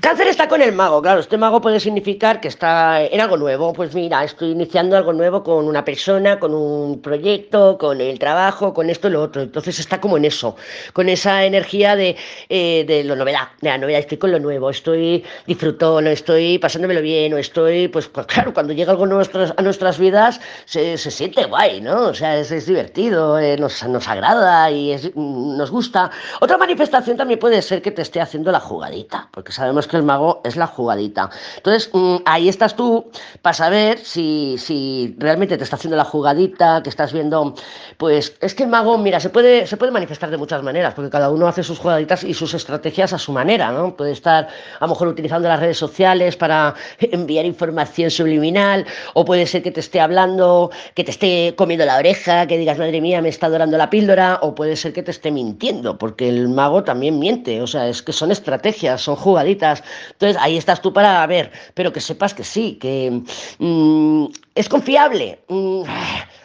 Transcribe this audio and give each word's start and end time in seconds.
Cáncer 0.00 0.28
está 0.28 0.48
con 0.48 0.62
el 0.62 0.72
mago, 0.72 1.02
claro, 1.02 1.20
este 1.20 1.36
mago 1.36 1.60
puede 1.60 1.78
significar 1.78 2.40
que 2.40 2.48
está 2.48 3.02
en 3.02 3.20
algo 3.20 3.36
nuevo, 3.36 3.74
pues 3.74 3.94
mira, 3.94 4.24
estoy 4.24 4.52
iniciando 4.52 4.96
algo 4.96 5.12
nuevo 5.12 5.42
con 5.42 5.66
una 5.66 5.84
persona, 5.84 6.38
con 6.40 6.54
un 6.54 7.02
proyecto, 7.02 7.76
con 7.76 8.00
el 8.00 8.18
trabajo, 8.18 8.72
con 8.72 8.88
esto 8.88 9.08
y 9.08 9.10
lo 9.10 9.20
otro, 9.20 9.42
entonces 9.42 9.78
está 9.78 10.00
como 10.00 10.16
en 10.16 10.24
eso, 10.24 10.56
con 10.94 11.10
esa 11.10 11.44
energía 11.44 11.96
de, 11.96 12.16
eh, 12.48 12.84
de 12.88 13.04
la 13.04 13.14
novedad, 13.14 13.48
de 13.60 13.68
la 13.68 13.76
novedad, 13.76 14.00
estoy 14.00 14.16
con 14.16 14.32
lo 14.32 14.38
nuevo, 14.38 14.70
estoy 14.70 15.22
disfrutón, 15.46 16.06
estoy 16.06 16.58
pasándomelo 16.58 17.02
bien, 17.02 17.34
o 17.34 17.36
estoy, 17.36 17.88
pues, 17.88 18.08
pues 18.08 18.26
claro, 18.26 18.54
cuando 18.54 18.72
llega 18.72 18.92
algo 18.92 19.04
nuestras, 19.04 19.52
a 19.54 19.60
nuestras 19.60 19.98
vidas 19.98 20.40
se, 20.64 20.96
se, 20.96 21.10
siente 21.10 21.44
guay, 21.44 21.82
¿no? 21.82 22.04
O 22.04 22.14
sea, 22.14 22.38
es, 22.38 22.50
es 22.50 22.64
divertido, 22.64 23.38
eh, 23.38 23.58
nos, 23.58 23.86
nos, 23.86 24.08
agrada 24.08 24.70
y 24.70 24.92
es, 24.92 25.14
nos 25.14 25.70
gusta. 25.70 26.10
Otra 26.40 26.56
manifestación 26.56 27.18
también 27.18 27.38
puede 27.38 27.60
ser 27.60 27.82
que 27.82 27.90
te 27.90 28.00
esté 28.00 28.20
haciendo 28.20 28.50
la 28.50 28.60
jugadita, 28.60 29.28
porque 29.32 29.52
sabemos 29.52 29.89
que 29.90 29.96
el 29.96 30.02
mago 30.04 30.40
es 30.44 30.56
la 30.56 30.66
jugadita. 30.66 31.30
Entonces, 31.56 31.90
mmm, 31.92 32.16
ahí 32.24 32.48
estás 32.48 32.76
tú 32.76 33.10
para 33.42 33.54
saber 33.54 33.98
si, 33.98 34.56
si, 34.58 35.14
realmente 35.18 35.58
te 35.58 35.64
está 35.64 35.76
haciendo 35.76 35.96
la 35.96 36.04
jugadita, 36.04 36.82
que 36.82 36.88
estás 36.88 37.12
viendo. 37.12 37.54
Pues 37.98 38.36
es 38.40 38.54
que 38.54 38.62
el 38.62 38.68
mago, 38.68 38.96
mira, 38.96 39.20
se 39.20 39.30
puede, 39.30 39.66
se 39.66 39.76
puede 39.76 39.92
manifestar 39.92 40.30
de 40.30 40.36
muchas 40.36 40.62
maneras, 40.62 40.94
porque 40.94 41.10
cada 41.10 41.30
uno 41.30 41.48
hace 41.48 41.62
sus 41.62 41.78
jugaditas 41.78 42.24
y 42.24 42.34
sus 42.34 42.54
estrategias 42.54 43.12
a 43.12 43.18
su 43.18 43.32
manera, 43.32 43.72
¿no? 43.72 43.96
Puede 43.96 44.12
estar 44.12 44.48
a 44.78 44.84
lo 44.84 44.88
mejor 44.88 45.08
utilizando 45.08 45.48
las 45.48 45.60
redes 45.60 45.78
sociales 45.78 46.36
para 46.36 46.74
enviar 47.00 47.44
información 47.44 48.10
subliminal, 48.10 48.86
o 49.14 49.24
puede 49.24 49.46
ser 49.46 49.62
que 49.62 49.72
te 49.72 49.80
esté 49.80 50.00
hablando, 50.00 50.70
que 50.94 51.04
te 51.04 51.10
esté 51.10 51.54
comiendo 51.56 51.84
la 51.84 51.96
oreja, 51.96 52.46
que 52.46 52.56
digas, 52.56 52.78
madre 52.78 53.00
mía, 53.00 53.20
me 53.20 53.28
está 53.28 53.48
dorando 53.48 53.76
la 53.76 53.90
píldora, 53.90 54.38
o 54.42 54.54
puede 54.54 54.76
ser 54.76 54.92
que 54.92 55.02
te 55.02 55.10
esté 55.10 55.30
mintiendo, 55.30 55.98
porque 55.98 56.28
el 56.28 56.48
mago 56.48 56.84
también 56.84 57.18
miente, 57.18 57.60
o 57.60 57.66
sea, 57.66 57.88
es 57.88 58.02
que 58.02 58.12
son 58.12 58.30
estrategias, 58.30 59.00
son 59.02 59.16
jugaditas. 59.16 59.79
Entonces 60.12 60.36
ahí 60.40 60.56
estás 60.56 60.80
tú 60.80 60.92
para 60.92 61.26
ver, 61.26 61.52
pero 61.74 61.92
que 61.92 62.00
sepas 62.00 62.34
que 62.34 62.44
sí, 62.44 62.78
que 62.80 63.22
mmm, 63.58 64.26
es 64.54 64.68
confiable. 64.68 65.38
Mmm, 65.48 65.82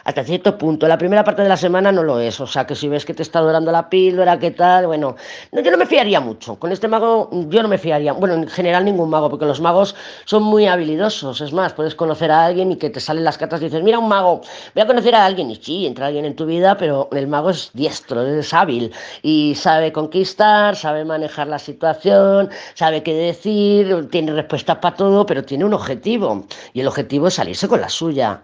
hasta 0.06 0.24
cierto 0.24 0.58
punto. 0.58 0.88
La 0.88 0.98
primera 0.98 1.24
parte 1.24 1.42
de 1.42 1.50
la 1.50 1.58
semana 1.58 1.92
no 1.92 2.04
lo 2.04 2.20
es. 2.20 2.40
O 2.40 2.48
sea, 2.48 2.66
que 2.66 2.76
si 2.76 2.88
ves 2.88 3.06
que 3.06 3.14
te 3.14 3.24
está 3.24 3.42
dorando 3.42 3.72
la 3.72 3.90
píldora, 3.90 4.38
qué 4.40 4.52
tal, 4.52 4.86
bueno, 4.88 5.16
no, 5.52 5.62
yo 5.62 5.72
no 5.72 5.78
me 5.78 5.88
fiaría 5.88 6.22
mucho. 6.22 6.56
Con 6.58 6.72
este 6.72 6.88
mago 6.88 7.30
yo 7.50 7.64
no 7.64 7.68
me 7.68 7.80
fiaría. 7.80 8.14
Bueno, 8.14 8.36
en 8.36 8.48
general 8.48 8.86
ningún 8.86 9.10
mago, 9.10 9.30
porque 9.30 9.46
los 9.46 9.60
magos 9.60 9.96
son 10.26 10.44
muy 10.44 10.68
habilidosos. 10.68 11.42
Es 11.42 11.52
más, 11.54 11.74
puedes 11.74 11.96
conocer 11.96 12.32
a 12.32 12.46
alguien 12.46 12.72
y 12.72 12.76
que 12.78 12.92
te 12.92 13.00
salen 13.00 13.24
las 13.24 13.38
cartas 13.40 13.62
y 13.62 13.66
dices, 13.66 13.82
mira 13.82 13.98
un 13.98 14.08
mago, 14.08 14.42
voy 14.76 14.84
a 14.84 14.88
conocer 14.88 15.16
a 15.16 15.26
alguien. 15.26 15.50
Y 15.50 15.56
sí, 15.56 15.88
entra 15.88 16.06
alguien 16.08 16.26
en 16.26 16.36
tu 16.36 16.46
vida, 16.46 16.78
pero 16.78 17.10
el 17.12 17.28
mago 17.28 17.50
es 17.50 17.72
diestro, 17.74 18.22
es 18.22 18.54
hábil 18.54 18.94
y 19.24 19.56
sabe 19.56 19.92
conquistar, 19.92 20.76
sabe 20.76 21.04
manejar 21.04 21.48
la 21.48 21.58
situación, 21.58 22.52
sabe 22.76 23.02
qué 23.02 23.16
decir, 23.16 24.08
tiene 24.12 24.34
respuestas 24.34 24.78
para 24.78 24.96
todo, 24.96 25.26
pero 25.26 25.44
tiene 25.44 25.66
un 25.66 25.74
objetivo. 25.74 26.46
Y 26.74 26.82
el 26.82 26.88
objetivo 26.88 27.28
es 27.28 27.34
salirse 27.34 27.68
con 27.68 27.82
la 27.82 27.90
suya. 27.90 28.44